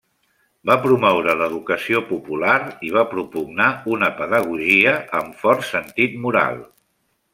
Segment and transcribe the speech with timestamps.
[0.69, 2.55] Va promoure l'educació popular
[2.87, 6.59] i va propugnar una pedagogia amb fort sentit moral.